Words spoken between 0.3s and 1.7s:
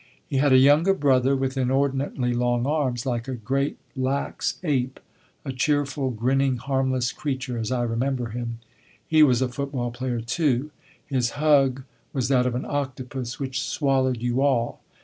had a younger brother with